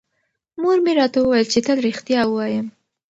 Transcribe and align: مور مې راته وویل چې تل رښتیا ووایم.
مور 0.61 0.77
مې 0.85 0.91
راته 0.99 1.17
وویل 1.21 1.47
چې 1.53 1.59
تل 1.65 1.77
رښتیا 1.87 2.21
ووایم. 2.27 2.67